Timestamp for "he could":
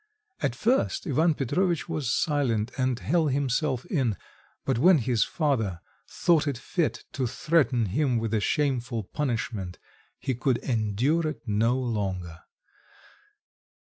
10.17-10.57